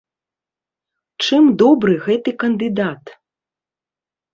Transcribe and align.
Чым 1.27 1.43
добры 1.65 1.93
гэты 2.09 2.29
кандыдат? 2.47 3.17